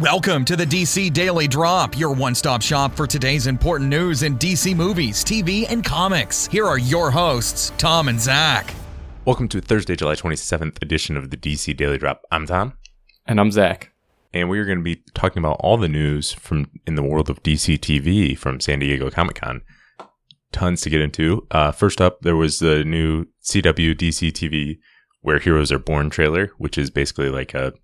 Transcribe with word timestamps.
Welcome 0.00 0.46
to 0.46 0.56
the 0.56 0.64
DC 0.64 1.12
Daily 1.12 1.46
Drop, 1.46 1.98
your 1.98 2.14
one 2.14 2.34
stop 2.34 2.62
shop 2.62 2.94
for 2.96 3.06
today's 3.06 3.46
important 3.46 3.90
news 3.90 4.22
in 4.22 4.38
DC 4.38 4.74
movies, 4.74 5.22
TV, 5.22 5.66
and 5.70 5.84
comics. 5.84 6.46
Here 6.46 6.66
are 6.66 6.78
your 6.78 7.10
hosts, 7.10 7.70
Tom 7.76 8.08
and 8.08 8.18
Zach. 8.18 8.72
Welcome 9.26 9.46
to 9.48 9.60
Thursday, 9.60 9.96
July 9.96 10.14
27th 10.14 10.80
edition 10.80 11.18
of 11.18 11.28
the 11.28 11.36
DC 11.36 11.76
Daily 11.76 11.98
Drop. 11.98 12.22
I'm 12.32 12.46
Tom. 12.46 12.78
And 13.26 13.38
I'm 13.38 13.52
Zach. 13.52 13.92
And 14.32 14.48
we 14.48 14.58
are 14.58 14.64
going 14.64 14.78
to 14.78 14.82
be 14.82 15.02
talking 15.12 15.42
about 15.42 15.58
all 15.60 15.76
the 15.76 15.86
news 15.86 16.32
from 16.32 16.70
in 16.86 16.94
the 16.94 17.02
world 17.02 17.28
of 17.28 17.42
DC 17.42 17.78
TV 17.78 18.38
from 18.38 18.58
San 18.58 18.78
Diego 18.78 19.10
Comic 19.10 19.36
Con. 19.36 19.60
Tons 20.50 20.80
to 20.80 20.88
get 20.88 21.02
into. 21.02 21.46
Uh, 21.50 21.72
first 21.72 22.00
up, 22.00 22.22
there 22.22 22.36
was 22.36 22.58
the 22.58 22.84
new 22.84 23.26
CW 23.44 23.94
DC 23.94 24.32
TV 24.32 24.78
Where 25.20 25.40
Heroes 25.40 25.70
Are 25.70 25.78
Born 25.78 26.08
trailer, 26.08 26.52
which 26.56 26.78
is 26.78 26.88
basically 26.88 27.28
like 27.28 27.52
a 27.52 27.74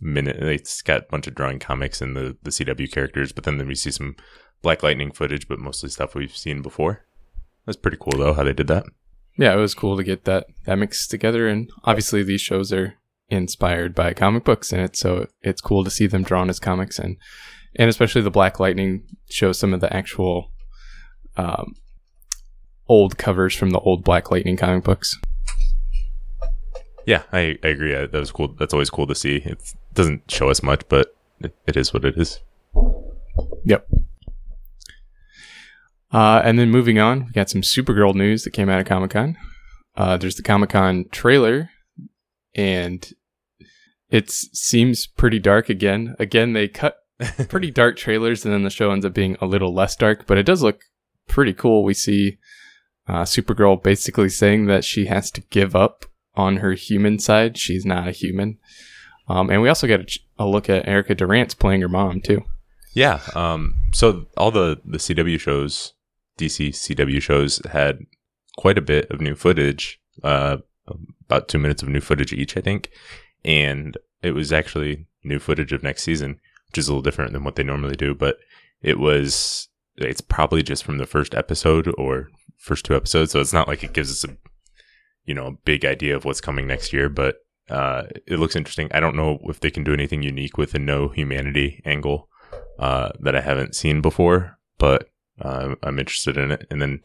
minute. 0.00 0.36
It's 0.36 0.82
got 0.82 1.02
a 1.02 1.06
bunch 1.10 1.26
of 1.26 1.34
drawing 1.34 1.58
comics 1.58 2.00
and 2.00 2.16
the, 2.16 2.36
the 2.42 2.50
CW 2.50 2.90
characters, 2.90 3.32
but 3.32 3.44
then, 3.44 3.58
then 3.58 3.68
we 3.68 3.74
see 3.74 3.90
some 3.90 4.16
Black 4.62 4.82
Lightning 4.82 5.12
footage, 5.12 5.48
but 5.48 5.58
mostly 5.58 5.90
stuff 5.90 6.14
we've 6.14 6.36
seen 6.36 6.62
before. 6.62 7.04
That's 7.66 7.76
pretty 7.76 7.98
cool, 8.00 8.18
though, 8.18 8.34
how 8.34 8.44
they 8.44 8.52
did 8.52 8.68
that. 8.68 8.84
Yeah, 9.36 9.52
it 9.52 9.58
was 9.58 9.74
cool 9.74 9.96
to 9.96 10.04
get 10.04 10.24
that 10.24 10.46
that 10.64 10.78
mixed 10.78 11.10
together, 11.10 11.48
and 11.48 11.68
obviously 11.84 12.22
these 12.22 12.40
shows 12.40 12.72
are 12.72 12.94
inspired 13.28 13.94
by 13.94 14.12
comic 14.12 14.44
books 14.44 14.72
in 14.72 14.80
it, 14.80 14.96
so 14.96 15.26
it's 15.42 15.60
cool 15.60 15.82
to 15.82 15.90
see 15.90 16.06
them 16.06 16.22
drawn 16.22 16.48
as 16.48 16.60
comics, 16.60 16.98
and 16.98 17.16
and 17.76 17.90
especially 17.90 18.22
the 18.22 18.30
Black 18.30 18.60
Lightning 18.60 19.02
shows 19.28 19.58
some 19.58 19.74
of 19.74 19.80
the 19.80 19.94
actual 19.94 20.52
um, 21.36 21.74
old 22.88 23.18
covers 23.18 23.54
from 23.54 23.70
the 23.70 23.80
old 23.80 24.04
Black 24.04 24.30
Lightning 24.30 24.56
comic 24.56 24.84
books. 24.84 25.18
Yeah, 27.06 27.22
I, 27.32 27.58
I 27.62 27.68
agree. 27.68 27.92
that 27.92 28.12
was 28.12 28.32
cool. 28.32 28.48
That's 28.58 28.72
always 28.72 28.90
cool 28.90 29.06
to 29.06 29.14
see. 29.14 29.36
It 29.36 29.74
doesn't 29.92 30.30
show 30.30 30.48
us 30.48 30.62
much, 30.62 30.82
but 30.88 31.14
it, 31.40 31.54
it 31.66 31.76
is 31.76 31.92
what 31.92 32.04
it 32.04 32.16
is. 32.16 32.40
Yep. 33.64 33.86
Uh, 36.12 36.40
and 36.44 36.58
then 36.58 36.70
moving 36.70 36.98
on, 36.98 37.26
we 37.26 37.32
got 37.32 37.50
some 37.50 37.60
Supergirl 37.62 38.14
news 38.14 38.44
that 38.44 38.52
came 38.52 38.68
out 38.68 38.80
of 38.80 38.86
Comic 38.86 39.10
Con. 39.10 39.36
Uh, 39.96 40.16
there's 40.16 40.36
the 40.36 40.42
Comic 40.42 40.70
Con 40.70 41.06
trailer, 41.10 41.70
and 42.54 43.12
it 44.10 44.30
seems 44.30 45.06
pretty 45.06 45.38
dark 45.38 45.68
again. 45.68 46.14
Again, 46.18 46.52
they 46.52 46.68
cut 46.68 46.98
pretty 47.48 47.70
dark 47.70 47.96
trailers, 47.96 48.44
and 48.44 48.54
then 48.54 48.62
the 48.62 48.70
show 48.70 48.92
ends 48.92 49.04
up 49.04 49.12
being 49.12 49.36
a 49.40 49.46
little 49.46 49.74
less 49.74 49.96
dark, 49.96 50.26
but 50.26 50.38
it 50.38 50.46
does 50.46 50.62
look 50.62 50.82
pretty 51.28 51.52
cool. 51.52 51.84
We 51.84 51.94
see 51.94 52.38
uh, 53.08 53.22
Supergirl 53.22 53.82
basically 53.82 54.28
saying 54.28 54.66
that 54.66 54.84
she 54.84 55.06
has 55.06 55.30
to 55.32 55.40
give 55.50 55.74
up 55.74 56.06
on 56.36 56.58
her 56.58 56.72
human 56.72 57.18
side. 57.18 57.56
She's 57.56 57.84
not 57.84 58.08
a 58.08 58.12
human. 58.12 58.58
Um, 59.28 59.50
and 59.50 59.62
we 59.62 59.68
also 59.68 59.86
get 59.86 60.00
a, 60.00 60.44
a, 60.44 60.46
look 60.46 60.68
at 60.68 60.86
Erica 60.86 61.14
Durance 61.14 61.54
playing 61.54 61.80
her 61.80 61.88
mom 61.88 62.20
too. 62.20 62.42
Yeah. 62.92 63.20
Um, 63.34 63.76
so 63.92 64.26
all 64.36 64.50
the 64.50 64.80
the 64.84 64.98
CW 64.98 65.40
shows, 65.40 65.94
DC 66.38 66.70
CW 66.70 67.22
shows, 67.22 67.60
had 67.70 68.00
quite 68.58 68.78
a 68.78 68.82
bit 68.82 69.10
of 69.10 69.20
new 69.20 69.34
footage. 69.34 70.00
Uh, 70.22 70.58
about 71.26 71.48
two 71.48 71.58
minutes 71.58 71.82
of 71.82 71.88
new 71.88 72.00
footage 72.00 72.32
each, 72.32 72.56
I 72.56 72.60
think, 72.60 72.90
and 73.44 73.96
it 74.22 74.32
was 74.32 74.52
actually 74.52 75.06
new 75.24 75.38
footage 75.38 75.72
of 75.72 75.82
next 75.82 76.02
season, 76.02 76.38
which 76.68 76.78
is 76.78 76.88
a 76.88 76.92
little 76.92 77.02
different 77.02 77.32
than 77.32 77.44
what 77.44 77.56
they 77.56 77.62
normally 77.62 77.96
do. 77.96 78.14
But 78.14 78.36
it 78.82 78.98
was 78.98 79.68
it's 79.96 80.20
probably 80.20 80.62
just 80.62 80.84
from 80.84 80.98
the 80.98 81.06
first 81.06 81.34
episode 81.34 81.92
or 81.96 82.28
first 82.58 82.84
two 82.84 82.94
episodes, 82.94 83.32
so 83.32 83.40
it's 83.40 83.52
not 83.52 83.68
like 83.68 83.82
it 83.82 83.94
gives 83.94 84.10
us 84.10 84.30
a 84.30 84.36
you 85.24 85.34
know, 85.34 85.46
a 85.46 85.58
big 85.64 85.84
idea 85.84 86.16
of 86.16 86.24
what's 86.24 86.40
coming 86.40 86.66
next 86.66 86.92
year, 86.92 87.08
but 87.08 87.36
uh, 87.70 88.04
it 88.26 88.38
looks 88.38 88.56
interesting. 88.56 88.88
I 88.92 89.00
don't 89.00 89.16
know 89.16 89.38
if 89.44 89.60
they 89.60 89.70
can 89.70 89.84
do 89.84 89.92
anything 89.92 90.22
unique 90.22 90.58
with 90.58 90.72
the 90.72 90.78
no 90.78 91.08
humanity 91.08 91.82
angle 91.84 92.28
uh, 92.78 93.10
that 93.20 93.34
I 93.34 93.40
haven't 93.40 93.74
seen 93.74 94.00
before, 94.00 94.58
but 94.78 95.08
uh, 95.40 95.74
I'm 95.82 95.98
interested 95.98 96.36
in 96.36 96.50
it. 96.50 96.66
And 96.70 96.80
then 96.80 97.00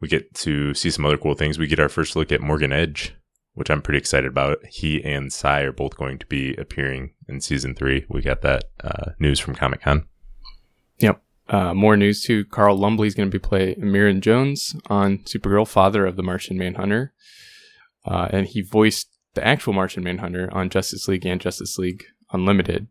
we 0.00 0.08
get 0.08 0.34
to 0.34 0.74
see 0.74 0.90
some 0.90 1.04
other 1.04 1.18
cool 1.18 1.34
things. 1.34 1.58
We 1.58 1.66
get 1.66 1.80
our 1.80 1.88
first 1.88 2.16
look 2.16 2.32
at 2.32 2.40
Morgan 2.40 2.72
Edge, 2.72 3.14
which 3.54 3.70
I'm 3.70 3.82
pretty 3.82 3.98
excited 3.98 4.30
about. 4.30 4.64
He 4.66 5.02
and 5.04 5.32
Psi 5.32 5.60
are 5.60 5.72
both 5.72 5.96
going 5.96 6.18
to 6.18 6.26
be 6.26 6.54
appearing 6.56 7.14
in 7.28 7.40
season 7.40 7.74
three. 7.74 8.06
We 8.08 8.22
got 8.22 8.42
that 8.42 8.64
uh, 8.82 9.12
news 9.18 9.38
from 9.38 9.54
Comic 9.54 9.82
Con. 9.82 10.06
Yep. 10.98 11.22
Uh, 11.48 11.74
more 11.74 11.96
news 11.96 12.22
too. 12.22 12.44
Carl 12.44 12.78
Lumbly 12.78 13.08
is 13.08 13.14
going 13.14 13.30
to 13.30 13.38
be 13.38 13.42
playing 13.42 13.76
M'yrnn 13.76 14.20
J'onzz 14.20 14.80
on 14.88 15.18
Supergirl, 15.18 15.66
father 15.66 16.06
of 16.06 16.16
the 16.16 16.22
Martian 16.22 16.56
Manhunter. 16.56 17.12
Uh, 18.04 18.28
and 18.30 18.46
he 18.46 18.62
voiced 18.62 19.08
the 19.34 19.46
actual 19.46 19.72
Martian 19.72 20.02
Manhunter 20.02 20.48
on 20.52 20.70
Justice 20.70 21.06
League 21.08 21.26
and 21.26 21.40
Justice 21.40 21.78
League 21.78 22.04
Unlimited. 22.32 22.86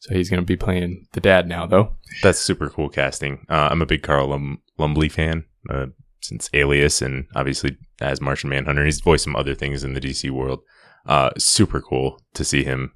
So 0.00 0.14
he's 0.14 0.30
going 0.30 0.40
to 0.40 0.46
be 0.46 0.56
playing 0.56 1.06
the 1.12 1.20
dad 1.20 1.46
now, 1.46 1.66
though. 1.66 1.96
That's 2.22 2.38
super 2.38 2.68
cool 2.68 2.88
casting. 2.88 3.46
Uh, 3.48 3.68
I'm 3.70 3.82
a 3.82 3.86
big 3.86 4.02
Carl 4.02 4.28
Lum- 4.28 4.62
Lumbly 4.78 5.10
fan 5.10 5.44
uh, 5.68 5.86
since 6.20 6.50
Alias 6.54 7.02
and 7.02 7.26
obviously 7.34 7.76
as 8.00 8.20
Martian 8.20 8.50
Manhunter. 8.50 8.84
He's 8.84 9.00
voiced 9.00 9.24
some 9.24 9.36
other 9.36 9.54
things 9.54 9.84
in 9.84 9.94
the 9.94 10.00
DC 10.00 10.30
world. 10.30 10.60
Uh, 11.06 11.30
super 11.38 11.80
cool 11.80 12.20
to 12.34 12.44
see 12.44 12.64
him 12.64 12.92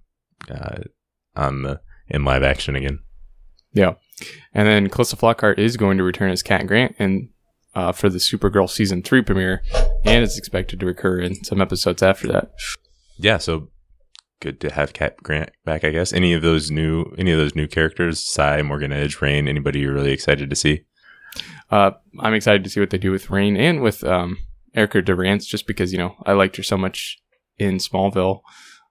uh, 0.50 0.82
on 1.36 1.62
the 1.62 1.80
in 2.08 2.24
live 2.24 2.42
action 2.42 2.76
again. 2.76 3.00
Yeah, 3.72 3.94
and 4.52 4.68
then 4.68 4.88
Calista 4.88 5.16
Flockhart 5.16 5.58
is 5.58 5.76
going 5.76 5.98
to 5.98 6.04
return 6.04 6.30
as 6.30 6.42
Cat 6.42 6.66
Grant, 6.66 6.94
and 6.98 7.30
uh, 7.74 7.92
for 7.92 8.08
the 8.08 8.18
Supergirl 8.18 8.68
season 8.68 9.02
three 9.02 9.22
premiere, 9.22 9.62
and 10.04 10.24
it's 10.24 10.38
expected 10.38 10.80
to 10.80 10.86
recur 10.86 11.20
in 11.20 11.42
some 11.44 11.60
episodes 11.60 12.02
after 12.02 12.28
that. 12.28 12.52
Yeah, 13.18 13.38
so 13.38 13.68
good 14.40 14.60
to 14.60 14.72
have 14.72 14.92
Cat 14.92 15.16
Grant 15.22 15.50
back. 15.64 15.84
I 15.84 15.90
guess 15.90 16.12
any 16.12 16.32
of 16.32 16.42
those 16.42 16.70
new 16.70 17.04
any 17.18 17.32
of 17.32 17.38
those 17.38 17.54
new 17.54 17.66
characters, 17.66 18.20
Psi, 18.20 18.62
Morgan 18.62 18.92
Edge, 18.92 19.20
Reign, 19.20 19.48
anybody 19.48 19.80
you're 19.80 19.94
really 19.94 20.12
excited 20.12 20.50
to 20.50 20.56
see? 20.56 20.84
Uh, 21.70 21.92
I'm 22.20 22.34
excited 22.34 22.62
to 22.64 22.70
see 22.70 22.80
what 22.80 22.90
they 22.90 22.98
do 22.98 23.10
with 23.10 23.30
Reign 23.30 23.56
and 23.56 23.82
with 23.82 24.04
um, 24.04 24.38
Erica 24.74 25.02
Durance, 25.02 25.46
just 25.46 25.66
because 25.66 25.92
you 25.92 25.98
know 25.98 26.16
I 26.24 26.32
liked 26.32 26.56
her 26.56 26.62
so 26.62 26.76
much 26.76 27.18
in 27.58 27.76
Smallville. 27.76 28.40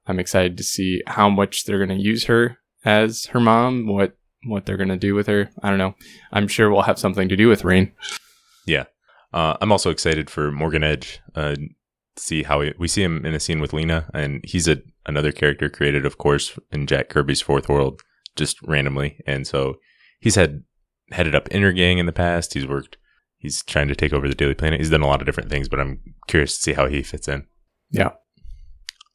I'm 0.08 0.20
excited 0.20 0.58
to 0.58 0.64
see 0.64 1.02
how 1.08 1.30
much 1.30 1.64
they're 1.64 1.84
going 1.86 1.98
to 1.98 2.04
use 2.04 2.26
her 2.26 2.58
as 2.84 3.26
her 3.28 3.40
mom. 3.40 3.88
What 3.88 4.18
what 4.46 4.66
they're 4.66 4.78
going 4.78 4.90
to 4.90 4.98
do 4.98 5.16
with 5.16 5.28
her. 5.28 5.50
I 5.62 5.70
don't 5.70 5.78
know. 5.78 5.96
I'm 6.32 6.48
sure 6.48 6.70
we'll 6.70 6.82
have 6.82 7.00
something 7.00 7.30
to 7.30 7.38
do 7.38 7.48
with 7.48 7.64
Reign. 7.64 7.94
Yeah. 8.66 8.86
Uh, 9.34 9.58
I'm 9.62 9.72
also 9.72 9.90
excited 9.90 10.30
for 10.30 10.52
Morgan 10.52 10.84
Edge. 10.84 11.20
Uh, 11.36 11.56
see 12.16 12.44
how 12.44 12.60
we, 12.60 12.74
we 12.78 12.88
see 12.88 13.04
him 13.04 13.26
in 13.26 13.34
a 13.34 13.40
scene 13.40 13.60
with 13.60 13.74
Lena, 13.74 14.10
and 14.14 14.42
he's 14.44 14.68
a 14.68 14.82
another 15.06 15.32
character 15.32 15.70
created, 15.70 16.06
of 16.06 16.18
course, 16.18 16.58
in 16.72 16.88
Jack 16.88 17.10
Kirby's 17.10 17.42
Fourth 17.42 17.68
World, 17.68 18.02
just 18.36 18.62
randomly. 18.62 19.20
And 19.28 19.46
so 19.46 19.76
he's 20.20 20.36
had 20.36 20.64
headed 21.12 21.36
up 21.36 21.50
Intergang 21.50 21.98
in 21.98 22.06
the 22.06 22.14
past. 22.14 22.54
He's 22.54 22.68
worked. 22.68 22.98
He's 23.38 23.64
trying 23.64 23.90
to 23.90 23.96
take 23.96 24.14
over 24.14 24.28
the 24.30 24.36
Daily 24.36 24.54
Planet. 24.54 24.80
He's 24.80 24.90
done 24.90 25.02
a 25.02 25.08
lot 25.08 25.22
of 25.22 25.26
different 25.26 25.50
things, 25.50 25.68
but 25.68 25.80
I'm 25.80 26.00
curious 26.28 26.56
to 26.56 26.62
see 26.62 26.74
how 26.74 26.88
he 26.88 27.04
fits 27.04 27.28
in. 27.28 27.46
Yeah. 27.90 28.12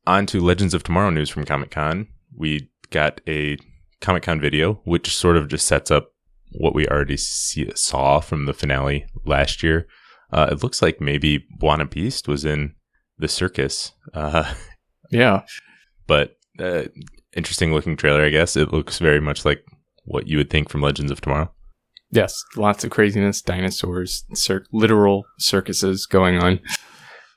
On 0.06 0.26
to 0.26 0.40
Legends 0.40 0.74
of 0.74 0.82
Tomorrow 0.82 1.10
news 1.10 1.30
from 1.30 1.44
Comic 1.44 1.70
Con. 1.70 2.08
We 2.36 2.70
got 2.90 3.20
a 3.26 3.56
Comic 4.00 4.24
Con 4.24 4.40
video, 4.40 4.80
which 4.84 5.16
sort 5.16 5.36
of 5.36 5.48
just 5.48 5.66
sets 5.66 5.90
up 5.90 6.12
what 6.52 6.74
we 6.74 6.86
already 6.88 7.16
see, 7.16 7.70
saw 7.74 8.20
from 8.20 8.46
the 8.46 8.54
finale 8.54 9.06
last 9.24 9.62
year. 9.62 9.86
Uh, 10.32 10.48
it 10.50 10.62
looks 10.62 10.82
like 10.82 11.00
maybe 11.00 11.46
B'wana 11.60 11.88
Beast 11.88 12.28
was 12.28 12.44
in 12.44 12.74
the 13.18 13.28
circus. 13.28 13.92
Uh, 14.14 14.54
yeah, 15.10 15.42
but 16.06 16.36
uh, 16.58 16.84
interesting 17.34 17.72
looking 17.72 17.96
trailer. 17.96 18.24
I 18.24 18.30
guess 18.30 18.56
it 18.56 18.72
looks 18.72 18.98
very 18.98 19.20
much 19.20 19.44
like 19.44 19.64
what 20.04 20.26
you 20.26 20.38
would 20.38 20.50
think 20.50 20.68
from 20.68 20.82
Legends 20.82 21.12
of 21.12 21.20
Tomorrow. 21.20 21.52
Yes, 22.10 22.42
lots 22.56 22.84
of 22.84 22.90
craziness, 22.90 23.42
dinosaurs, 23.42 24.24
cir- 24.32 24.64
literal 24.72 25.26
circuses 25.38 26.06
going 26.06 26.38
on. 26.38 26.60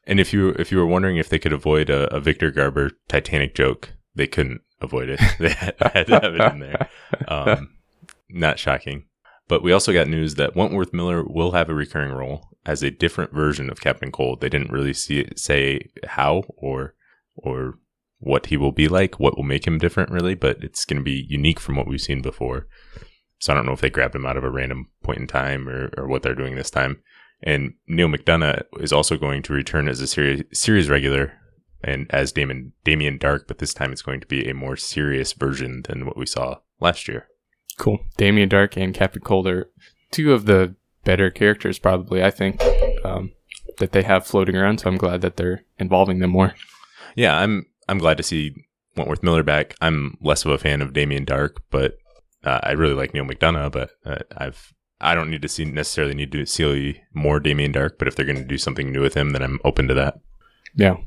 And 0.08 0.20
if 0.20 0.34
you 0.34 0.50
if 0.60 0.72
you 0.72 0.78
were 0.78 0.86
wondering 0.86 1.18
if 1.18 1.30
they 1.30 1.40
could 1.40 1.54
avoid 1.54 1.90
a, 1.90 2.14
a 2.14 2.20
Victor 2.20 2.52
Garber 2.52 2.92
Titanic 3.08 3.54
joke, 3.54 3.94
they 4.16 4.28
couldn't 4.28 4.62
avoid 4.80 5.10
it. 5.10 5.20
they 5.40 5.50
had, 5.50 5.76
had 5.80 6.08
to 6.08 6.20
have 6.20 6.36
it 6.36 6.54
in 6.54 6.60
there. 6.60 6.90
Um, 7.28 7.70
not 8.34 8.60
shocking. 8.60 9.06
But 9.48 9.64
we 9.64 9.74
also 9.74 9.92
got 9.92 10.08
news 10.08 10.36
that 10.36 10.56
Wentworth 10.56 10.94
Miller 10.94 11.24
will 11.24 11.52
have 11.52 11.70
a 11.70 11.74
recurring 11.74 12.14
role 12.14 12.48
as 12.66 12.84
a 12.84 12.92
different 12.92 13.34
version 13.34 13.70
of 13.70 13.82
Captain 13.82 14.12
Cold. 14.12 14.40
They 14.40 14.50
didn't 14.50 14.72
really 14.72 14.94
see 14.94 15.28
say 15.36 15.90
how 16.06 16.44
or 16.56 16.96
or 17.36 17.80
what 18.20 18.46
he 18.46 18.58
will 18.58 18.72
be 18.72 18.88
like, 18.88 19.20
what 19.20 19.36
will 19.36 19.44
make 19.44 19.66
him 19.66 19.80
different, 19.80 20.12
really. 20.12 20.36
But 20.36 20.64
it's 20.64 20.86
going 20.86 21.00
to 21.00 21.04
be 21.04 21.26
unique 21.28 21.60
from 21.60 21.76
what 21.76 21.88
we've 21.88 22.00
seen 22.00 22.22
before. 22.22 22.68
So 23.40 23.52
I 23.52 23.56
don't 23.56 23.66
know 23.66 23.74
if 23.74 23.82
they 23.82 23.90
grabbed 23.90 24.16
him 24.16 24.26
out 24.26 24.38
of 24.38 24.44
a 24.44 24.50
random 24.50 24.90
point 25.04 25.20
in 25.20 25.28
time 25.28 25.68
or, 25.68 25.90
or 25.98 26.08
what 26.08 26.22
they're 26.22 26.36
doing 26.36 26.56
this 26.56 26.70
time. 26.70 27.02
And 27.44 27.74
Neal 27.88 28.08
McDonough 28.08 28.64
is 28.80 28.94
also 28.94 29.18
going 29.18 29.42
to 29.44 29.54
return 29.54 29.90
as 29.90 30.00
a 30.00 30.08
series 30.08 30.44
series 30.54 30.90
regular 30.90 31.34
and 31.84 32.06
as 32.12 32.32
Damon 32.32 32.74
Damien 32.84 33.18
Dark, 33.18 33.48
but 33.48 33.58
this 33.58 33.74
time 33.74 33.92
it's 33.92 34.04
going 34.04 34.20
to 34.20 34.28
be 34.28 34.48
a 34.48 34.54
more 34.54 34.78
serious 34.78 35.34
version 35.34 35.82
than 35.88 36.06
what 36.06 36.18
we 36.18 36.28
saw 36.28 36.60
last 36.80 37.08
year. 37.08 37.28
Cool. 37.82 38.06
Damien 38.16 38.48
Dark 38.48 38.78
and 38.78 38.94
Captain 38.94 39.24
Cold 39.24 39.48
are 39.48 39.72
two 40.12 40.34
of 40.34 40.46
the 40.46 40.76
better 41.04 41.32
characters, 41.32 41.80
probably, 41.80 42.24
I 42.24 42.30
think, 42.30 42.62
um, 43.04 43.32
that 43.80 43.92
they 43.92 44.04
have 44.04 44.24
floating 44.24 44.56
around. 44.56 44.78
So 44.78 44.88
I'm 44.88 44.98
glad 44.98 45.22
that 45.22 45.36
they're 45.36 45.64
involving 45.80 46.20
them 46.20 46.30
more. 46.30 46.54
Yeah, 47.16 47.36
I'm 47.36 47.66
I'm 47.90 47.98
glad 47.98 48.18
to 48.18 48.24
see 48.24 48.54
Wentworth 48.96 49.24
Miller 49.24 49.42
back. 49.42 49.76
I'm 49.82 50.16
less 50.22 50.46
of 50.46 50.52
a 50.52 50.60
fan 50.60 50.84
of 50.84 50.94
Damien 50.94 51.26
Dark, 51.26 51.64
but 51.72 51.98
uh, 52.44 52.60
I 52.62 52.74
really 52.74 52.94
like 52.94 53.16
Neal 53.16 53.26
McDonough, 53.26 53.72
but 53.72 53.90
uh, 54.06 54.20
I've 54.38 54.76
I 55.00 55.16
don't 55.16 55.32
need 55.32 55.42
to 55.42 55.48
see 55.48 55.66
necessarily 55.66 56.14
need 56.14 56.32
to 56.34 56.46
see 56.46 57.02
more 57.16 57.40
Damien 57.40 57.72
Dark. 57.72 57.98
But 57.98 58.08
if 58.08 58.16
they're 58.16 58.28
going 58.28 58.38
to 58.38 58.46
do 58.46 58.60
something 58.60 58.92
new 58.92 59.02
with 59.02 59.16
him, 59.16 59.32
then 59.32 59.42
I'm 59.42 59.60
open 59.66 59.88
to 59.88 59.96
that. 59.96 60.20
Yeah. 60.76 60.98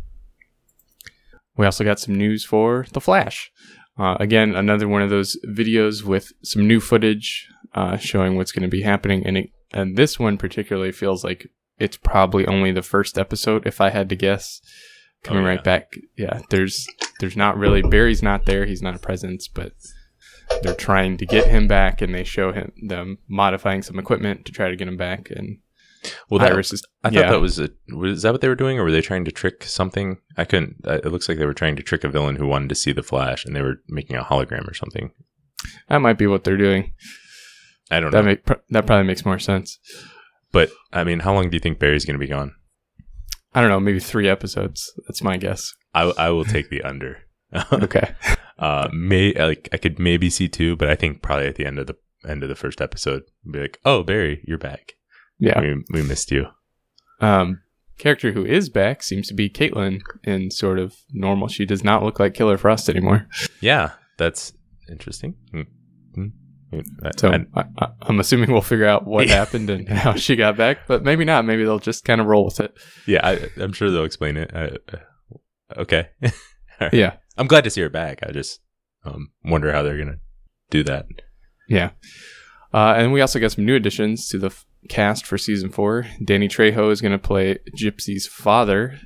We 1.56 1.66
also 1.66 1.84
got 1.84 2.00
some 2.00 2.16
news 2.16 2.44
for 2.44 2.84
The 2.90 3.00
Flash. 3.00 3.52
Uh, 3.98 4.16
again, 4.18 4.54
another 4.54 4.88
one 4.88 5.02
of 5.02 5.10
those 5.10 5.36
videos 5.46 6.02
with 6.02 6.32
some 6.42 6.66
new 6.66 6.80
footage 6.80 7.48
uh, 7.74 7.96
showing 7.96 8.36
what's 8.36 8.52
going 8.52 8.62
to 8.62 8.68
be 8.68 8.82
happening, 8.82 9.24
and 9.24 9.36
it, 9.36 9.50
and 9.72 9.96
this 9.96 10.18
one 10.18 10.36
particularly 10.38 10.92
feels 10.92 11.22
like 11.24 11.48
it's 11.78 11.96
probably 11.96 12.46
only 12.46 12.72
the 12.72 12.82
first 12.82 13.18
episode, 13.18 13.66
if 13.66 13.80
I 13.80 13.90
had 13.90 14.08
to 14.08 14.16
guess. 14.16 14.60
Coming 15.22 15.42
Oh, 15.44 15.46
yeah. 15.46 15.54
right 15.54 15.64
back, 15.64 15.96
yeah. 16.18 16.40
There's 16.50 16.86
there's 17.20 17.36
not 17.36 17.56
really 17.56 17.80
Barry's 17.82 18.22
not 18.22 18.44
there. 18.44 18.66
He's 18.66 18.82
not 18.82 18.94
a 18.94 18.98
presence, 18.98 19.48
but 19.48 19.72
they're 20.62 20.74
trying 20.74 21.16
to 21.16 21.24
get 21.26 21.46
him 21.48 21.66
back, 21.66 22.02
and 22.02 22.14
they 22.14 22.24
show 22.24 22.52
him 22.52 22.72
them 22.86 23.18
modifying 23.28 23.82
some 23.82 23.98
equipment 23.98 24.44
to 24.44 24.52
try 24.52 24.68
to 24.68 24.76
get 24.76 24.86
him 24.88 24.96
back. 24.98 25.30
And 25.30 25.58
Well, 26.28 26.40
that, 26.40 26.52
Iris 26.52 26.72
is 26.72 26.84
I 27.02 27.08
yeah. 27.08 27.22
thought 27.22 27.30
that 27.32 27.40
was 27.40 27.58
a 27.58 27.70
was 27.88 28.22
that 28.22 28.32
what 28.32 28.40
they 28.40 28.48
were 28.48 28.54
doing, 28.54 28.78
or 28.78 28.84
were 28.84 28.90
they 28.92 29.00
trying 29.00 29.24
to 29.24 29.32
trick 29.32 29.64
something? 29.64 30.18
I 30.36 30.44
couldn't. 30.44 30.76
It 30.84 31.06
looks 31.06 31.28
like 31.28 31.38
they 31.38 31.46
were 31.46 31.54
trying 31.54 31.76
to 31.76 31.82
trick 31.82 32.04
a 32.04 32.08
villain 32.08 32.36
who 32.36 32.46
wanted 32.46 32.68
to 32.70 32.74
see 32.74 32.92
the 32.92 33.02
Flash, 33.02 33.44
and 33.44 33.54
they 33.54 33.62
were 33.62 33.80
making 33.88 34.16
a 34.16 34.22
hologram 34.24 34.68
or 34.68 34.74
something. 34.74 35.12
that 35.88 35.98
might 35.98 36.18
be 36.18 36.26
what 36.26 36.44
they're 36.44 36.56
doing. 36.56 36.92
I 37.90 38.00
don't 38.00 38.10
know. 38.10 38.18
That 38.18 38.24
make, 38.24 38.44
pr- 38.44 38.54
that 38.70 38.86
probably 38.86 39.06
makes 39.06 39.24
more 39.24 39.38
sense. 39.38 39.78
but 40.52 40.70
I 40.92 41.04
mean, 41.04 41.20
how 41.20 41.34
long 41.34 41.50
do 41.50 41.56
you 41.56 41.60
think 41.60 41.78
Barry's 41.78 42.04
going 42.04 42.14
to 42.14 42.26
be 42.26 42.26
gone? 42.26 42.54
I 43.54 43.60
don't 43.60 43.70
know, 43.70 43.78
maybe 43.80 44.00
three 44.00 44.28
episodes. 44.28 44.92
That's 45.06 45.22
my 45.22 45.36
guess. 45.36 45.72
I 45.94 46.12
I 46.18 46.30
will 46.30 46.44
take 46.44 46.70
the 46.70 46.82
under. 46.82 47.18
Okay. 47.72 48.14
uh, 48.58 48.88
may 48.92 49.32
like 49.34 49.68
I 49.72 49.76
could 49.76 50.00
maybe 50.00 50.28
see 50.28 50.48
two, 50.48 50.74
but 50.74 50.88
I 50.88 50.96
think 50.96 51.22
probably 51.22 51.46
at 51.46 51.54
the 51.54 51.64
end 51.66 51.78
of 51.78 51.86
the 51.86 51.94
end 52.28 52.42
of 52.42 52.48
the 52.48 52.56
first 52.56 52.80
episode, 52.80 53.22
be 53.48 53.60
like, 53.60 53.78
"Oh, 53.84 54.02
Barry, 54.02 54.42
you're 54.44 54.58
back. 54.58 54.94
Yeah. 55.38 55.60
We 55.60 55.84
we 55.92 56.02
missed 56.02 56.30
you." 56.30 56.46
Um, 57.20 57.60
character 57.98 58.32
who 58.32 58.44
is 58.44 58.68
back 58.68 59.02
seems 59.02 59.28
to 59.28 59.34
be 59.34 59.48
Caitlin 59.48 60.00
in 60.24 60.50
sort 60.50 60.78
of 60.78 60.94
normal. 61.12 61.48
She 61.48 61.64
does 61.64 61.84
not 61.84 62.02
look 62.02 62.18
like 62.20 62.34
Killer 62.34 62.58
Frost 62.58 62.88
anymore. 62.88 63.26
Yeah, 63.60 63.92
that's 64.18 64.52
interesting. 64.90 65.34
Hmm. 65.52 65.62
Hmm. 66.14 66.26
I- 67.04 67.10
So 67.16 67.30
I- 67.54 67.88
I'm 68.02 68.18
assuming 68.18 68.50
we'll 68.50 68.60
figure 68.60 68.86
out 68.86 69.06
what 69.06 69.26
Yeah. 69.28 69.36
happened 69.36 69.70
and 69.70 69.88
how 69.88 70.14
she 70.16 70.34
got 70.36 70.56
back, 70.56 70.86
but 70.88 71.04
maybe 71.04 71.24
not. 71.24 71.44
Maybe 71.44 71.62
they'll 71.64 71.78
just 71.78 72.04
kind 72.04 72.20
of 72.20 72.26
roll 72.26 72.44
with 72.46 72.58
it. 72.60 72.76
yeah, 73.06 73.24
I, 73.26 73.48
I'm 73.62 73.72
sure 73.72 73.90
they'll 73.90 74.04
explain 74.04 74.36
it. 74.36 74.50
I, 74.54 74.64
uh, 74.92 75.78
okay, 75.82 76.08
Yeah. 76.92 77.14
I'm 77.38 77.46
glad 77.46 77.64
to 77.64 77.70
see 77.70 77.80
her 77.80 77.88
back. 77.88 78.20
I 78.26 78.32
just 78.32 78.60
um, 79.04 79.30
wonder 79.44 79.72
how 79.72 79.82
they're 79.82 79.98
gonna 79.98 80.18
do 80.70 80.82
that. 80.84 81.06
Yeah. 81.68 81.90
Uh, 82.72 82.94
and 82.96 83.12
we 83.12 83.20
also 83.20 83.38
got 83.38 83.52
some 83.52 83.64
new 83.64 83.76
additions 83.76 84.28
to 84.28 84.38
the 84.38 84.50
cast 84.88 85.26
for 85.26 85.38
season 85.38 85.70
four. 85.70 86.06
Danny 86.22 86.48
Trejo 86.48 86.90
is 86.90 87.00
going 87.00 87.12
to 87.12 87.18
play 87.18 87.58
Gypsy's 87.76 88.26
father, 88.26 89.00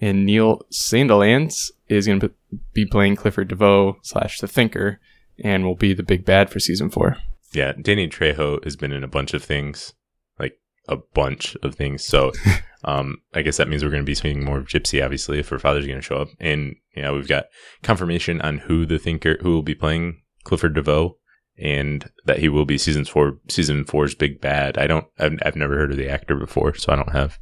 and 0.00 0.26
Neil 0.26 0.62
Sandilands 0.72 1.70
is 1.88 2.06
going 2.06 2.20
to 2.20 2.32
be 2.72 2.86
playing 2.86 3.16
Clifford 3.16 3.48
DeVoe 3.48 3.98
slash 4.02 4.40
the 4.40 4.48
Thinker, 4.48 5.00
and 5.42 5.64
will 5.64 5.76
be 5.76 5.94
the 5.94 6.02
big 6.02 6.24
bad 6.24 6.50
for 6.50 6.60
season 6.60 6.90
four. 6.90 7.16
Yeah, 7.52 7.72
Danny 7.80 8.08
Trejo 8.08 8.62
has 8.64 8.76
been 8.76 8.92
in 8.92 9.04
a 9.04 9.08
bunch 9.08 9.34
of 9.34 9.44
things, 9.44 9.92
like 10.38 10.58
a 10.88 10.96
bunch 10.96 11.56
of 11.62 11.74
things. 11.74 12.04
So, 12.04 12.32
um, 12.84 13.18
I 13.34 13.42
guess 13.42 13.58
that 13.58 13.68
means 13.68 13.84
we're 13.84 13.90
going 13.90 14.02
to 14.02 14.06
be 14.06 14.14
seeing 14.14 14.44
more 14.44 14.58
of 14.58 14.66
Gypsy, 14.66 15.04
obviously, 15.04 15.38
if 15.38 15.48
her 15.50 15.58
father's 15.58 15.86
going 15.86 15.98
to 15.98 16.02
show 16.02 16.16
up. 16.16 16.28
And 16.40 16.76
yeah, 16.96 17.12
we've 17.12 17.28
got 17.28 17.46
confirmation 17.82 18.40
on 18.40 18.58
who 18.58 18.86
the 18.86 18.98
thinker 18.98 19.36
who 19.42 19.50
will 19.50 19.62
be 19.62 19.74
playing 19.74 20.22
Clifford 20.44 20.74
DeVoe, 20.74 21.16
and 21.58 22.10
that 22.24 22.38
he 22.38 22.48
will 22.48 22.64
be 22.64 22.78
season 22.78 23.04
four, 23.04 23.38
season 23.48 23.84
four's 23.84 24.14
big 24.14 24.40
bad. 24.40 24.78
I 24.78 24.86
don't, 24.86 25.06
I've, 25.18 25.38
I've 25.44 25.56
never 25.56 25.76
heard 25.76 25.90
of 25.92 25.96
the 25.98 26.08
actor 26.08 26.36
before, 26.36 26.74
so 26.74 26.92
I 26.92 26.96
don't 26.96 27.12
have 27.12 27.38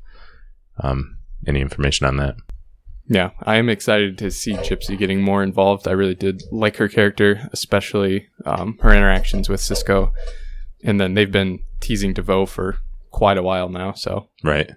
um 0.83 1.19
any 1.47 1.61
information 1.61 2.07
on 2.07 2.17
that. 2.19 2.37
Yeah, 3.07 3.31
I 3.43 3.57
am 3.57 3.69
excited 3.69 4.19
to 4.19 4.31
see 4.31 4.53
Gypsy 4.55 4.97
getting 4.97 5.21
more 5.21 5.43
involved. 5.43 5.89
I 5.89 5.93
really 5.93 6.15
did 6.15 6.43
like 6.53 6.77
her 6.77 6.87
character, 6.89 7.49
especially 7.53 8.29
um, 8.47 8.79
her 8.83 8.95
interactions 8.95 9.49
with 9.49 9.61
Cisco. 9.61 10.13
And 10.85 11.01
then 11.01 11.15
they've 11.15 11.31
been 11.31 11.59
teasing 11.81 12.13
DeVoe 12.15 12.47
for 12.47 12.77
quite 13.11 13.37
a 13.37 13.43
while 13.43 13.69
now, 13.69 13.93
so 13.95 14.29
Right? 14.45 14.71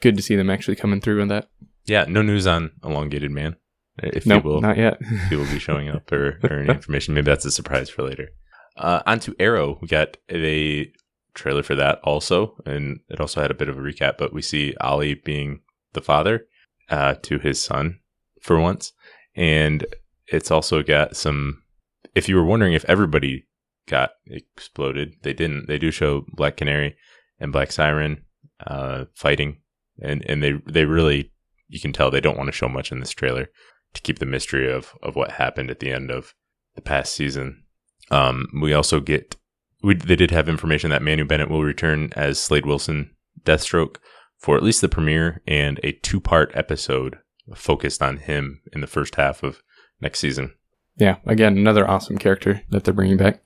good 0.00 0.16
to 0.16 0.22
see 0.22 0.36
them 0.36 0.50
actually 0.50 0.76
coming 0.76 1.00
through 1.00 1.22
on 1.22 1.28
that. 1.28 1.48
Yeah. 1.86 2.04
No 2.06 2.20
news 2.20 2.46
on 2.46 2.70
Elongated 2.84 3.30
Man. 3.30 3.56
If 4.02 4.26
Nope, 4.26 4.44
will, 4.44 4.60
not 4.60 4.76
yet. 4.78 5.00
he 5.28 5.36
will 5.36 5.46
be 5.46 5.58
showing 5.58 5.88
up 5.88 6.10
or, 6.12 6.38
or 6.44 6.60
any 6.60 6.70
information. 6.70 7.14
Maybe 7.14 7.26
that's 7.26 7.44
a 7.44 7.50
surprise 7.50 7.90
for 7.90 8.02
later. 8.02 8.28
Uh, 8.76 9.02
on 9.06 9.20
to 9.20 9.34
Arrow. 9.38 9.78
We 9.80 9.88
got 9.88 10.16
a 10.30 10.92
trailer 11.34 11.62
for 11.62 11.74
that 11.74 12.00
also, 12.04 12.56
and 12.64 13.00
it 13.08 13.20
also 13.20 13.40
had 13.40 13.50
a 13.50 13.54
bit 13.54 13.68
of 13.68 13.76
a 13.76 13.80
recap. 13.80 14.18
But 14.18 14.32
we 14.32 14.42
see 14.42 14.74
Ollie 14.80 15.14
being 15.14 15.60
the 15.92 16.00
father 16.00 16.46
uh, 16.88 17.14
to 17.22 17.38
his 17.38 17.62
son 17.62 18.00
for 18.40 18.58
once, 18.58 18.92
and 19.34 19.84
it's 20.26 20.50
also 20.50 20.82
got 20.82 21.16
some. 21.16 21.62
If 22.14 22.28
you 22.28 22.36
were 22.36 22.44
wondering 22.44 22.74
if 22.74 22.84
everybody 22.86 23.46
got 23.88 24.10
exploded, 24.26 25.14
they 25.22 25.32
didn't. 25.32 25.66
They 25.66 25.78
do 25.78 25.90
show 25.90 26.24
Black 26.32 26.56
Canary 26.56 26.96
and 27.40 27.52
Black 27.52 27.72
Siren 27.72 28.24
uh, 28.66 29.06
fighting, 29.14 29.58
and 30.00 30.24
and 30.28 30.42
they 30.42 30.52
they 30.66 30.84
really 30.84 31.32
you 31.68 31.80
can 31.80 31.92
tell 31.92 32.10
they 32.10 32.20
don't 32.20 32.36
want 32.36 32.48
to 32.48 32.52
show 32.52 32.68
much 32.68 32.92
in 32.92 33.00
this 33.00 33.10
trailer 33.10 33.48
to 33.98 34.02
keep 34.02 34.20
the 34.20 34.26
mystery 34.26 34.70
of 34.70 34.94
of 35.02 35.16
what 35.16 35.32
happened 35.32 35.70
at 35.70 35.80
the 35.80 35.90
end 35.90 36.10
of 36.10 36.34
the 36.74 36.80
past 36.80 37.14
season. 37.14 37.64
Um, 38.10 38.46
we 38.62 38.72
also 38.72 39.00
get 39.00 39.36
we 39.82 39.94
they 39.94 40.16
did 40.16 40.30
have 40.30 40.48
information 40.48 40.90
that 40.90 41.02
Manu 41.02 41.24
Bennett 41.24 41.50
will 41.50 41.64
return 41.64 42.10
as 42.14 42.38
Slade 42.38 42.64
Wilson, 42.64 43.10
Deathstroke, 43.42 43.96
for 44.38 44.56
at 44.56 44.62
least 44.62 44.80
the 44.80 44.88
premiere 44.88 45.42
and 45.46 45.80
a 45.82 45.92
two 45.92 46.20
part 46.20 46.50
episode 46.54 47.18
focused 47.54 48.02
on 48.02 48.18
him 48.18 48.62
in 48.72 48.80
the 48.80 48.86
first 48.86 49.16
half 49.16 49.42
of 49.42 49.62
next 50.00 50.20
season. 50.20 50.54
Yeah, 50.96 51.16
again, 51.26 51.56
another 51.56 51.88
awesome 51.88 52.18
character 52.18 52.62
that 52.70 52.84
they're 52.84 52.94
bringing 52.94 53.16
back. 53.16 53.42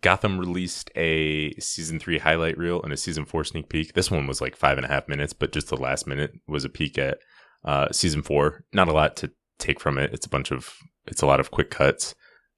Gotham 0.00 0.38
released 0.38 0.90
a 0.96 1.52
season 1.54 1.98
three 1.98 2.18
highlight 2.18 2.56
reel 2.56 2.82
and 2.82 2.92
a 2.92 2.96
season 2.96 3.26
four 3.26 3.44
sneak 3.44 3.68
peek. 3.68 3.92
This 3.92 4.10
one 4.10 4.26
was 4.26 4.40
like 4.40 4.56
five 4.56 4.78
and 4.78 4.86
a 4.86 4.88
half 4.88 5.08
minutes, 5.08 5.34
but 5.34 5.52
just 5.52 5.68
the 5.68 5.76
last 5.76 6.06
minute 6.06 6.32
was 6.46 6.64
a 6.64 6.70
peek 6.70 6.96
at 6.96 7.18
uh, 7.64 7.90
season 7.92 8.22
four. 8.22 8.64
Not 8.72 8.88
a 8.88 8.92
lot 8.92 9.16
to 9.16 9.30
take 9.62 9.80
from 9.80 9.98
it. 9.98 10.12
It's 10.12 10.26
a 10.26 10.30
bunch 10.30 10.50
of, 10.50 10.74
it's 11.06 11.22
a 11.22 11.26
lot 11.26 11.40
of 11.40 11.50
quick 11.50 11.70
cuts, 11.70 12.14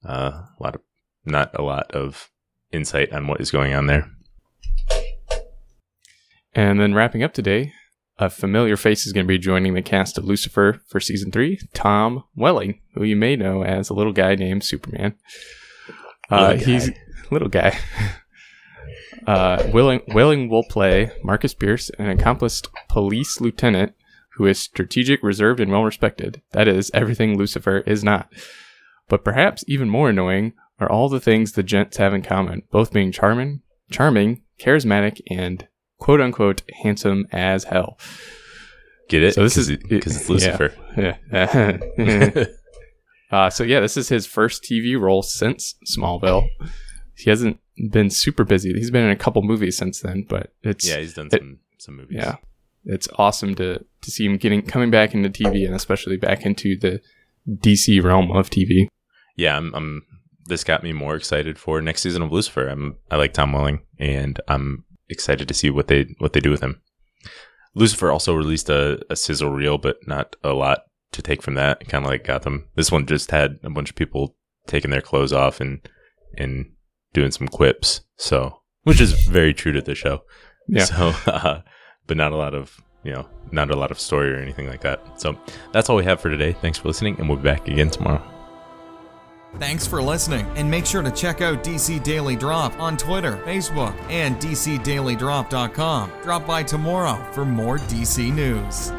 uh, 0.08 0.42
a 0.58 0.62
lot 0.62 0.74
of, 0.74 0.80
not 1.24 1.50
a 1.58 1.62
lot 1.62 1.90
of 1.92 2.30
insight 2.72 3.12
on 3.12 3.26
what 3.26 3.40
is 3.40 3.50
going 3.50 3.74
on 3.74 3.86
there. 3.86 4.10
And 6.54 6.80
then 6.80 6.94
wrapping 6.94 7.22
up 7.22 7.32
today, 7.32 7.72
a 8.18 8.30
familiar 8.30 8.76
face 8.76 9.06
is 9.06 9.12
going 9.12 9.24
to 9.26 9.28
be 9.28 9.38
joining 9.38 9.74
the 9.74 9.82
cast 9.82 10.18
of 10.18 10.24
Lucifer 10.24 10.80
for 10.86 11.00
season 11.00 11.32
three, 11.32 11.58
Tom 11.74 12.24
Welling, 12.36 12.80
who 12.94 13.02
you 13.02 13.16
may 13.16 13.34
know 13.34 13.64
as 13.64 13.90
a 13.90 13.94
little 13.94 14.12
guy 14.12 14.34
named 14.36 14.62
Superman. 14.62 15.16
Uh, 16.30 16.48
Little 16.50 16.56
guy. 16.58 16.64
he's 16.64 16.90
little 17.30 17.48
guy. 17.48 17.78
Uh, 19.26 19.70
Willing, 19.72 20.02
Welling 20.08 20.50
will 20.50 20.64
play 20.64 21.10
Marcus 21.22 21.54
Pierce, 21.54 21.88
an 21.98 22.10
accomplished 22.10 22.68
police 22.90 23.40
lieutenant 23.40 23.94
who 24.36 24.46
is 24.46 24.58
strategic, 24.58 25.22
reserved, 25.22 25.60
and 25.60 25.70
well 25.70 25.84
respected. 25.84 26.42
That 26.52 26.68
is 26.68 26.90
everything 26.94 27.36
Lucifer 27.38 27.78
is 27.86 28.02
not. 28.04 28.32
But 29.08 29.24
perhaps 29.24 29.64
even 29.68 29.88
more 29.88 30.10
annoying 30.10 30.54
are 30.80 30.90
all 30.90 31.08
the 31.08 31.20
things 31.20 31.52
the 31.52 31.62
gents 31.62 31.98
have 31.98 32.14
in 32.14 32.22
common, 32.22 32.62
both 32.70 32.92
being 32.92 33.12
charming, 33.12 33.60
charming, 33.90 34.42
charismatic, 34.60 35.20
and 35.30 35.68
quote 35.98 36.20
unquote 36.20 36.62
handsome 36.82 37.26
as 37.32 37.64
hell. 37.64 37.98
Get 39.08 39.22
it? 39.22 39.34
So 39.34 39.42
this 39.42 39.56
is- 39.56 39.68
because 39.88 40.16
it's 40.16 40.28
yeah. 40.44 40.56
Lucifer. 40.58 41.18
Yeah. 41.30 42.46
uh, 43.30 43.50
so 43.50 43.62
yeah, 43.64 43.80
this 43.80 43.96
is 43.96 44.08
his 44.08 44.26
first 44.26 44.62
TV 44.64 44.98
role 44.98 45.22
since 45.22 45.74
Smallville. 45.86 46.48
He 47.16 47.30
hasn't 47.30 47.60
been 47.90 48.10
super 48.10 48.44
busy. 48.44 48.72
He's 48.72 48.90
been 48.90 49.04
in 49.04 49.10
a 49.10 49.16
couple 49.16 49.42
movies 49.42 49.76
since 49.76 50.00
then, 50.00 50.24
but 50.28 50.52
it's 50.62 50.88
yeah, 50.88 50.96
he's 50.98 51.14
done 51.14 51.28
it- 51.32 51.38
some 51.38 51.58
some 51.78 51.96
movies. 51.96 52.16
yeah, 52.18 52.36
it's 52.84 53.08
awesome 53.16 53.54
to 53.56 53.84
to 54.02 54.10
see 54.10 54.26
him 54.26 54.36
getting 54.36 54.62
coming 54.62 54.90
back 54.90 55.14
into 55.14 55.28
TV 55.28 55.64
and 55.66 55.74
especially 55.74 56.16
back 56.16 56.44
into 56.44 56.78
the 56.78 57.00
DC 57.48 58.02
realm 58.02 58.30
of 58.32 58.50
TV. 58.50 58.88
yeah. 59.36 59.56
I'm, 59.56 59.74
I'm. 59.74 60.02
This 60.46 60.62
got 60.64 60.82
me 60.82 60.92
more 60.92 61.16
excited 61.16 61.58
for 61.58 61.80
next 61.80 62.02
season 62.02 62.22
of 62.22 62.30
Lucifer. 62.32 62.68
I'm. 62.68 62.96
I 63.10 63.16
like 63.16 63.32
Tom 63.32 63.52
Welling, 63.52 63.80
and 63.98 64.38
I'm 64.46 64.84
excited 65.08 65.48
to 65.48 65.54
see 65.54 65.70
what 65.70 65.88
they 65.88 66.06
what 66.18 66.32
they 66.32 66.40
do 66.40 66.50
with 66.50 66.60
him. 66.60 66.82
Lucifer 67.74 68.10
also 68.10 68.34
released 68.34 68.68
a, 68.68 69.00
a 69.10 69.16
sizzle 69.16 69.50
reel, 69.50 69.78
but 69.78 69.96
not 70.06 70.36
a 70.44 70.52
lot 70.52 70.82
to 71.12 71.22
take 71.22 71.42
from 71.42 71.54
that. 71.54 71.88
Kind 71.88 72.04
of 72.04 72.10
like 72.10 72.24
Gotham. 72.24 72.68
This 72.74 72.92
one 72.92 73.06
just 73.06 73.30
had 73.30 73.58
a 73.62 73.70
bunch 73.70 73.90
of 73.90 73.96
people 73.96 74.36
taking 74.66 74.90
their 74.90 75.00
clothes 75.00 75.32
off 75.32 75.60
and 75.60 75.80
and 76.36 76.72
doing 77.12 77.30
some 77.30 77.48
quips. 77.48 78.02
So, 78.16 78.60
which 78.82 79.00
is 79.00 79.12
very 79.12 79.54
true 79.54 79.72
to 79.72 79.80
the 79.80 79.94
show. 79.94 80.22
Yeah. 80.68 80.84
So, 80.84 81.14
uh, 81.26 81.60
but 82.06 82.16
not 82.16 82.32
a 82.32 82.36
lot 82.36 82.54
of 82.54 82.80
you 83.02 83.12
know 83.12 83.26
not 83.52 83.70
a 83.70 83.76
lot 83.76 83.90
of 83.90 84.00
story 84.00 84.32
or 84.32 84.36
anything 84.36 84.66
like 84.68 84.80
that. 84.82 85.20
So 85.20 85.36
that's 85.72 85.88
all 85.88 85.96
we 85.96 86.04
have 86.04 86.20
for 86.20 86.30
today. 86.30 86.52
Thanks 86.52 86.78
for 86.78 86.88
listening, 86.88 87.16
and 87.18 87.28
we'll 87.28 87.38
be 87.38 87.44
back 87.44 87.68
again 87.68 87.90
tomorrow. 87.90 88.22
Thanks 89.58 89.86
for 89.86 90.02
listening, 90.02 90.46
and 90.56 90.68
make 90.68 90.84
sure 90.84 91.02
to 91.02 91.12
check 91.12 91.40
out 91.40 91.62
DC 91.62 92.02
Daily 92.02 92.34
Drop 92.34 92.78
on 92.80 92.96
Twitter, 92.96 93.36
Facebook, 93.44 93.94
and 94.10 94.36
DCDailyDrop.com. 94.36 96.12
Drop 96.22 96.46
by 96.46 96.64
tomorrow 96.64 97.24
for 97.32 97.44
more 97.44 97.78
DC 97.78 98.34
news. 98.34 98.90